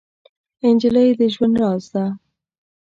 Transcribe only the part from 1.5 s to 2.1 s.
راز ده.